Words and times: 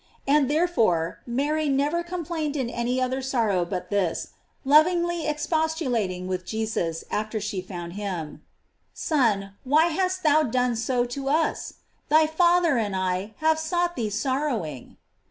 And 0.25 0.49
therefore 0.49 1.19
Mary 1.27 1.69
never 1.69 2.01
complained 2.01 2.55
in 2.57 2.71
any 2.71 2.99
other 2.99 3.21
sorrow 3.21 3.65
but 3.65 3.91
this, 3.91 4.29
lovingly 4.65 5.27
expostulating 5.27 6.25
with 6.27 6.43
Jesus 6.43 7.03
after 7.11 7.39
she 7.39 7.61
found 7.61 7.93
him: 7.93 8.41
"Son, 8.95 9.53
why 9.63 9.89
hast 9.89 10.23
thou 10.23 10.41
done 10.41 10.75
so 10.75 11.05
to 11.05 11.29
us? 11.29 11.75
Thy 12.09 12.25
father 12.25 12.79
and 12.79 12.95
I 12.95 13.35
have 13.41 13.59
sought 13.59 13.95
thee 13.95 14.09
sorrowing."! 14.09 14.97